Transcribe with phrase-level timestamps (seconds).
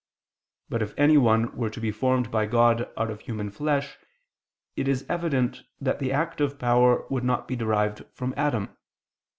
[0.67, 3.99] But if anyone were to be formed by God out of human flesh,
[4.75, 8.75] it is evident that the active power would not be derived from Adam.